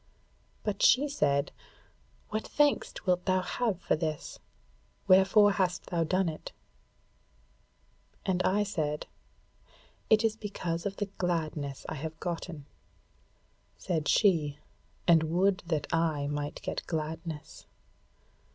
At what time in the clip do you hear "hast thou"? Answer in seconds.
5.51-6.03